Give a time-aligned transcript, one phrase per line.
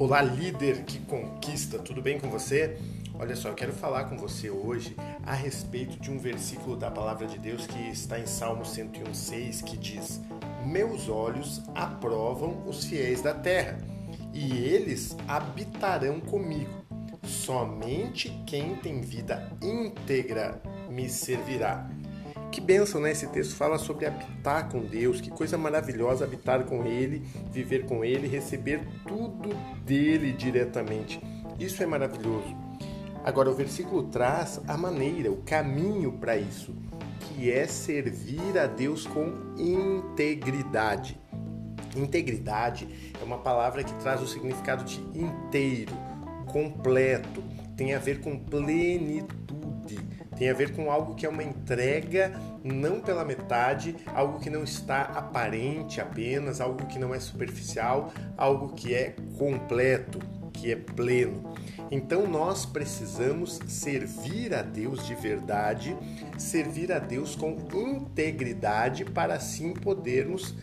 [0.00, 2.78] Olá, líder que conquista, tudo bem com você?
[3.18, 4.96] Olha só, eu quero falar com você hoje
[5.26, 9.76] a respeito de um versículo da palavra de Deus que está em Salmo 101,6 que
[9.76, 10.18] diz:
[10.64, 13.76] Meus olhos aprovam os fiéis da terra
[14.32, 16.82] e eles habitarão comigo.
[17.22, 21.86] Somente quem tem vida íntegra me servirá.
[22.50, 23.12] Que bênção, né?
[23.12, 28.04] Esse texto fala sobre habitar com Deus, que coisa maravilhosa habitar com Ele, viver com
[28.04, 29.50] Ele, receber tudo
[29.84, 31.20] dele diretamente.
[31.60, 32.56] Isso é maravilhoso.
[33.24, 36.74] Agora, o versículo traz a maneira, o caminho para isso,
[37.20, 41.20] que é servir a Deus com integridade.
[41.96, 45.92] Integridade é uma palavra que traz o significado de inteiro,
[46.46, 47.44] completo,
[47.76, 49.98] tem a ver com plenitude
[50.40, 52.32] tem a ver com algo que é uma entrega
[52.64, 58.72] não pela metade, algo que não está aparente apenas, algo que não é superficial, algo
[58.72, 60.18] que é completo,
[60.60, 61.42] que é pleno.
[61.90, 65.96] Então nós precisamos servir a Deus de verdade,
[66.38, 70.54] servir a Deus com integridade para assim podermos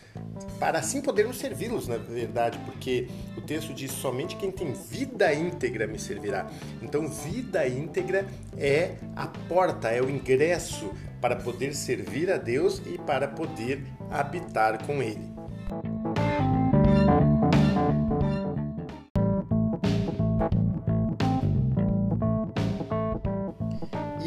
[0.60, 5.86] para assim podermos servi-los, na verdade, porque o texto diz: somente quem tem vida íntegra
[5.86, 6.48] me servirá.
[6.80, 8.24] Então, vida íntegra
[8.56, 14.86] é a porta, é o ingresso para poder servir a Deus e para poder habitar
[14.86, 15.37] com Ele.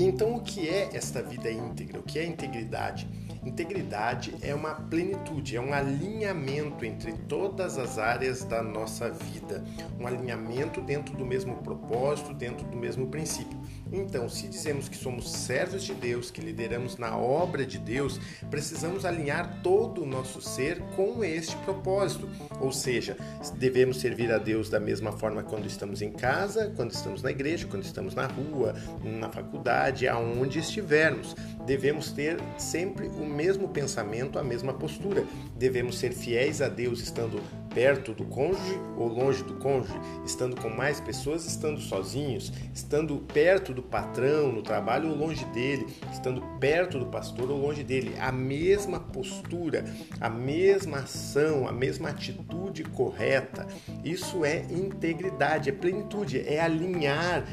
[0.02, 2.00] E então, o que é esta vida íntegra?
[2.00, 3.08] O que é integridade?
[3.46, 9.64] Integridade é uma plenitude, é um alinhamento entre todas as áreas da nossa vida,
[10.00, 13.61] um alinhamento dentro do mesmo propósito, dentro do mesmo princípio.
[13.92, 19.06] Então, se dizemos que somos servos de Deus, que lideramos na obra de Deus, precisamos
[19.06, 22.30] alinhar todo o nosso ser com este propósito.
[22.60, 23.18] Ou seja,
[23.58, 27.68] devemos servir a Deus da mesma forma quando estamos em casa, quando estamos na igreja,
[27.68, 31.36] quando estamos na rua, na faculdade, aonde estivermos.
[31.66, 35.26] Devemos ter sempre o mesmo pensamento, a mesma postura.
[35.56, 37.42] Devemos ser fiéis a Deus estando
[37.74, 43.74] perto do cônjuge ou longe do cônjuge, estando com mais pessoas, estando sozinhos, estando perto
[43.74, 48.16] do patrão no trabalho ou longe dele, estando perto do pastor ou longe dele.
[48.20, 49.86] A mesma postura,
[50.20, 53.68] a mesma ação, a mesma atitude correta.
[54.04, 57.46] Isso é integridade, é plenitude, é alinhar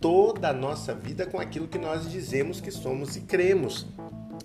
[0.00, 3.86] toda a nossa vida com aquilo que nós dizemos que somos e cremos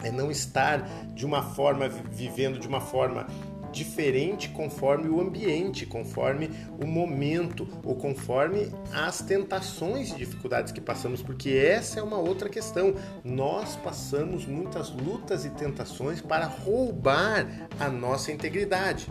[0.03, 0.81] é não estar
[1.13, 3.27] de uma forma vivendo de uma forma
[3.71, 6.49] diferente conforme o ambiente, conforme
[6.81, 12.49] o momento ou conforme as tentações e dificuldades que passamos, porque essa é uma outra
[12.49, 12.93] questão.
[13.23, 17.47] Nós passamos muitas lutas e tentações para roubar
[17.79, 19.09] a nossa integridade.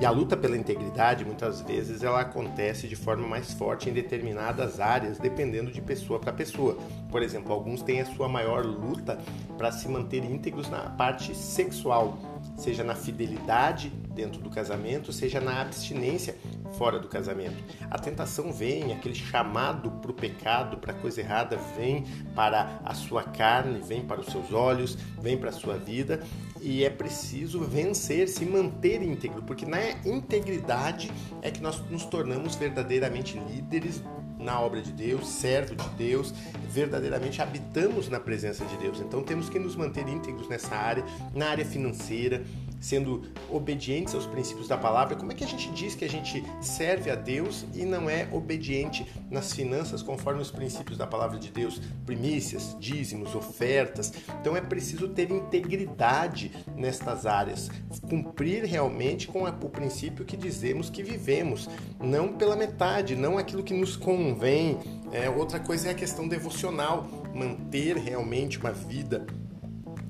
[0.00, 4.78] E a luta pela integridade, muitas vezes, ela acontece de forma mais forte em determinadas
[4.78, 6.78] áreas, dependendo de pessoa para pessoa.
[7.10, 9.18] Por exemplo, alguns têm a sua maior luta
[9.56, 12.16] para se manter íntegros na parte sexual,
[12.56, 16.36] seja na fidelidade dentro do casamento, seja na abstinência
[16.76, 17.62] fora do casamento.
[17.90, 22.94] A tentação vem, aquele chamado para o pecado, para a coisa errada, vem para a
[22.94, 26.20] sua carne, vem para os seus olhos, vem para a sua vida
[26.60, 31.10] e é preciso vencer, se manter íntegro, porque na integridade
[31.42, 34.02] é que nós nos tornamos verdadeiramente líderes
[34.38, 36.32] na obra de Deus, servo de Deus,
[36.70, 39.00] verdadeiramente habitamos na presença de Deus.
[39.00, 41.04] Então temos que nos manter íntegros nessa área,
[41.34, 42.44] na área financeira,
[42.80, 45.16] sendo obedientes aos princípios da palavra.
[45.16, 48.28] Como é que a gente diz que a gente serve a Deus e não é
[48.32, 51.80] obediente nas finanças conforme os princípios da palavra de Deus?
[52.06, 54.12] Primícias, dízimos, ofertas.
[54.40, 57.70] Então é preciso ter integridade nestas áreas,
[58.08, 61.68] cumprir realmente com o princípio que dizemos que vivemos,
[62.00, 64.78] não pela metade, não aquilo que nos convém.
[65.12, 69.26] É, outra coisa é a questão devocional, manter realmente uma vida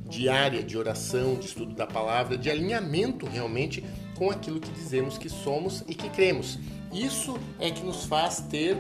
[0.09, 3.85] diária de oração, de estudo da palavra, de alinhamento realmente
[4.17, 6.59] com aquilo que dizemos que somos e que cremos.
[6.93, 8.77] Isso é que nos faz ter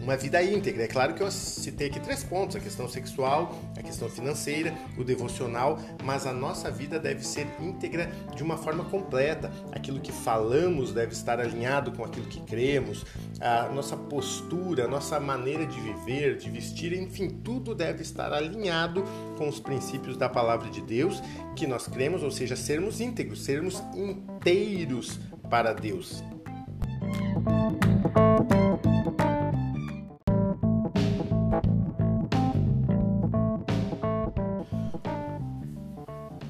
[0.00, 0.84] uma vida íntegra.
[0.84, 5.04] É claro que eu citei aqui três pontos: a questão sexual, a questão financeira, o
[5.04, 9.50] devocional, mas a nossa vida deve ser íntegra de uma forma completa.
[9.72, 13.04] Aquilo que falamos deve estar alinhado com aquilo que cremos,
[13.40, 19.04] a nossa postura, a nossa maneira de viver, de vestir, enfim, tudo deve estar alinhado
[19.36, 21.22] com os princípios da palavra de Deus
[21.56, 25.18] que nós cremos, ou seja, sermos íntegros, sermos inteiros
[25.48, 26.22] para Deus.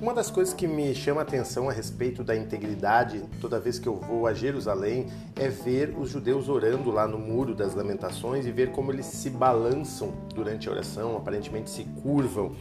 [0.05, 3.89] Uma das coisas que me chama a atenção a respeito da integridade, toda vez que
[3.89, 8.53] eu vou a Jerusalém, é ver os judeus orando lá no Muro das Lamentações e
[8.53, 12.53] ver como eles se balançam durante a oração, aparentemente se curvam.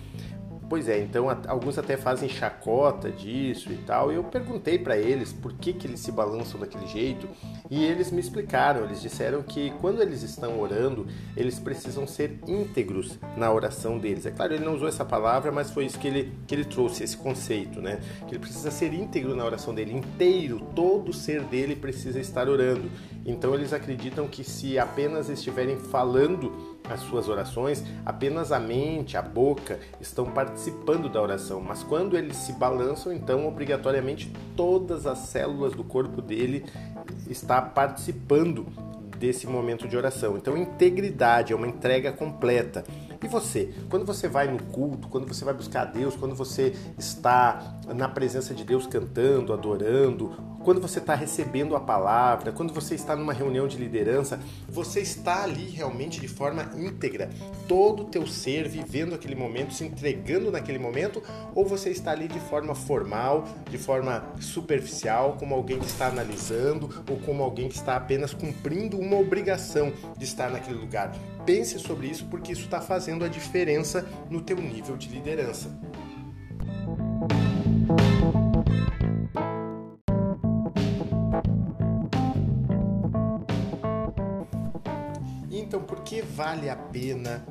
[0.74, 4.12] Pois é, então alguns até fazem chacota disso e tal.
[4.12, 7.30] Eu perguntei para eles por que, que eles se balançam daquele jeito
[7.70, 8.84] e eles me explicaram.
[8.84, 11.06] Eles disseram que quando eles estão orando,
[11.38, 14.26] eles precisam ser íntegros na oração deles.
[14.26, 17.04] É claro, ele não usou essa palavra, mas foi isso que ele, que ele trouxe,
[17.04, 18.00] esse conceito, né?
[18.28, 22.50] Que ele precisa ser íntegro na oração dele, inteiro, todo o ser dele precisa estar
[22.50, 22.90] orando.
[23.24, 29.22] Então eles acreditam que se apenas estiverem falando as suas orações, apenas a mente, a
[29.22, 35.74] boca estão participando da oração, mas quando eles se balançam, então obrigatoriamente todas as células
[35.74, 36.66] do corpo dele
[37.30, 38.66] está participando
[39.18, 40.36] desse momento de oração.
[40.36, 42.84] Então, integridade é uma entrega completa.
[43.24, 46.76] E você, quando você vai no culto, quando você vai buscar a Deus, quando você
[46.98, 50.34] está na presença de Deus cantando, adorando,
[50.64, 55.44] quando você está recebendo a palavra, quando você está numa reunião de liderança, você está
[55.44, 57.30] ali realmente de forma íntegra,
[57.68, 61.22] todo o teu ser vivendo aquele momento, se entregando naquele momento,
[61.54, 67.04] ou você está ali de forma formal, de forma superficial, como alguém que está analisando
[67.10, 71.14] ou como alguém que está apenas cumprindo uma obrigação de estar naquele lugar.
[71.46, 75.70] Pense sobre isso porque isso está fazendo a diferença no teu nível de liderança.
[86.14, 87.44] Que vale a pena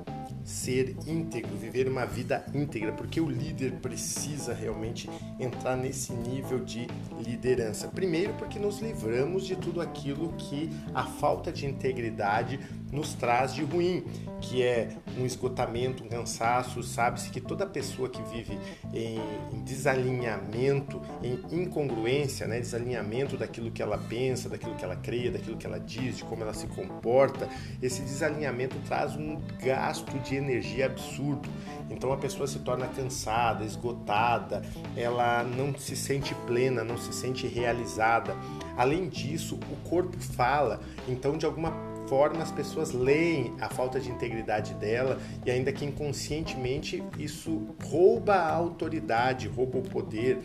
[0.44, 5.09] ser íntegro, viver uma vida íntegra, porque o líder precisa realmente
[5.39, 6.87] entrar nesse nível de
[7.25, 7.89] liderança.
[7.89, 12.59] Primeiro, porque nos livramos de tudo aquilo que a falta de integridade
[12.91, 14.05] nos traz de ruim,
[14.41, 16.83] que é um esgotamento, um cansaço.
[16.83, 18.59] Sabe-se que toda pessoa que vive
[18.93, 19.19] em,
[19.65, 25.67] desalinhamento, em incongruência, né, desalinhamento daquilo que ela pensa, daquilo que ela crê, daquilo que
[25.67, 27.49] ela diz, de como ela se comporta,
[27.81, 31.49] esse desalinhamento traz um gasto de energia absurdo.
[31.90, 34.62] Então a pessoa se torna cansada, esgotada,
[34.96, 38.34] ela não se sente plena, não se sente realizada.
[38.76, 41.73] Além disso, o corpo fala, então de alguma
[42.08, 48.34] forma as pessoas leem a falta de integridade dela e ainda que inconscientemente isso rouba
[48.34, 50.38] a autoridade, rouba o poder.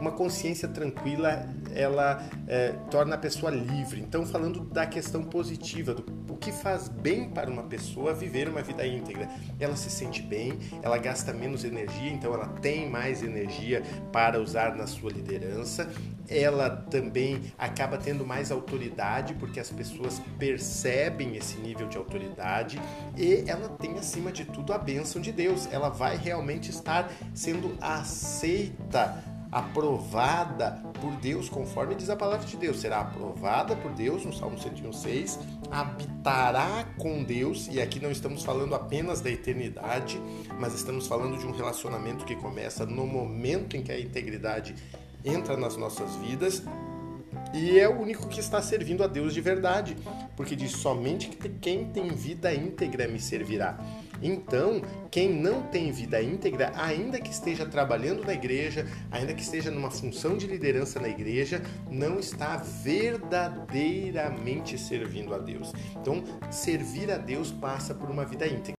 [0.00, 4.00] Uma consciência tranquila, ela é, torna a pessoa livre.
[4.00, 8.62] Então, falando da questão positiva, do o que faz bem para uma pessoa viver uma
[8.62, 9.28] vida íntegra.
[9.58, 14.76] Ela se sente bem, ela gasta menos energia, então ela tem mais energia para usar
[14.76, 15.90] na sua liderança.
[16.28, 22.80] Ela também acaba tendo mais autoridade, porque as pessoas percebem esse nível de autoridade
[23.16, 25.66] e ela tem acima de tudo a bênção de Deus.
[25.72, 32.80] Ela vai realmente estar sendo aceita aprovada por Deus, conforme diz a palavra de Deus.
[32.80, 35.38] Será aprovada por Deus, no Salmo 106,
[35.70, 40.20] habitará com Deus, e aqui não estamos falando apenas da eternidade,
[40.58, 44.74] mas estamos falando de um relacionamento que começa no momento em que a integridade
[45.24, 46.62] entra nas nossas vidas
[47.54, 49.96] e é o único que está servindo a Deus de verdade,
[50.36, 53.78] porque diz somente que quem tem vida íntegra me servirá.
[54.22, 59.70] Então, quem não tem vida íntegra, ainda que esteja trabalhando na igreja, ainda que esteja
[59.70, 65.72] numa função de liderança na igreja, não está verdadeiramente servindo a Deus.
[66.00, 68.77] Então, servir a Deus passa por uma vida íntegra.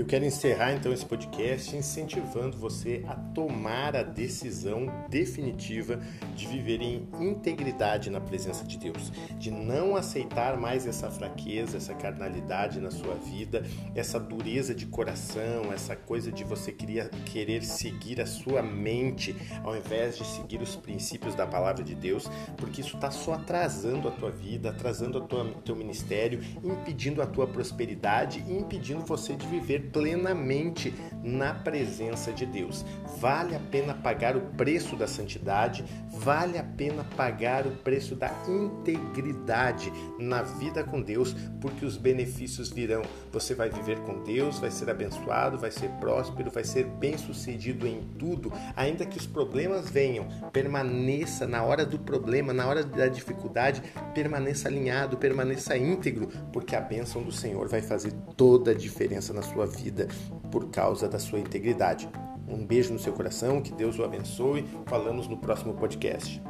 [0.00, 6.00] Eu quero encerrar então esse podcast incentivando você a tomar a decisão definitiva
[6.34, 11.92] de viver em integridade na presença de Deus, de não aceitar mais essa fraqueza, essa
[11.92, 13.62] carnalidade na sua vida,
[13.94, 20.16] essa dureza de coração, essa coisa de você querer, seguir a sua mente ao invés
[20.16, 22.26] de seguir os princípios da palavra de Deus,
[22.56, 27.46] porque isso está só atrasando a tua vida, atrasando o teu ministério, impedindo a tua
[27.46, 32.84] prosperidade e impedindo você de viver plenamente na presença de Deus.
[33.18, 38.30] Vale a pena pagar o preço da santidade, vale a pena pagar o preço da
[38.48, 43.02] integridade na vida com Deus, porque os benefícios virão.
[43.32, 48.02] Você vai viver com Deus, vai ser abençoado, vai ser próspero, vai ser bem-sucedido em
[48.18, 50.28] tudo, ainda que os problemas venham.
[50.52, 53.82] Permaneça na hora do problema, na hora da dificuldade,
[54.14, 59.42] permaneça alinhado, permaneça íntegro, porque a bênção do Senhor vai fazer toda a diferença na
[59.42, 60.08] sua vida vida
[60.50, 62.08] por causa da sua integridade.
[62.46, 64.64] Um beijo no seu coração, que Deus o abençoe.
[64.86, 66.42] Falamos no próximo podcast.